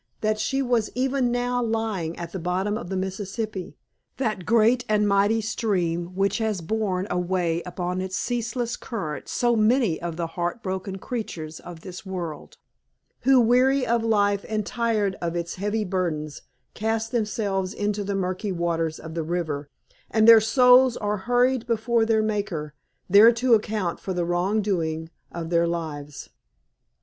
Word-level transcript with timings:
That 0.21 0.39
she 0.39 0.63
was 0.63 0.89
even 0.95 1.31
now 1.31 1.61
lying 1.61 2.17
at 2.17 2.31
the 2.31 2.39
bottom 2.39 2.75
of 2.75 2.89
the 2.89 2.97
Mississippi, 2.97 3.77
that 4.17 4.47
great 4.47 4.83
and 4.89 5.07
mighty 5.07 5.41
stream 5.41 6.15
which 6.15 6.39
has 6.39 6.61
borne 6.61 7.05
away 7.11 7.61
upon 7.67 8.01
its 8.01 8.15
ceaseless 8.17 8.75
current 8.75 9.27
so 9.27 9.55
many 9.55 10.01
of 10.01 10.15
the 10.17 10.25
heart 10.25 10.63
broken 10.63 10.97
creatures 10.97 11.59
of 11.59 11.81
this 11.81 12.03
world, 12.03 12.57
who, 13.25 13.39
weary 13.39 13.85
of 13.85 14.03
life, 14.03 14.43
and 14.49 14.65
tired 14.65 15.17
of 15.21 15.35
its 15.35 15.57
heavy 15.57 15.85
burdens, 15.85 16.41
cast 16.73 17.11
themselves 17.11 17.71
into 17.71 18.03
the 18.03 18.15
murky 18.15 18.51
waters 18.51 18.97
of 18.97 19.13
the 19.13 19.21
river, 19.23 19.69
and 20.09 20.27
their 20.27 20.41
souls 20.41 20.97
are 20.97 21.17
hurried 21.29 21.67
before 21.67 22.07
their 22.07 22.23
Maker, 22.23 22.73
there 23.07 23.31
to 23.33 23.53
account 23.53 23.99
for 23.99 24.13
the 24.15 24.25
wrong 24.25 24.63
doing 24.63 25.11
of 25.31 25.51
their 25.51 25.67
lives. 25.67 26.31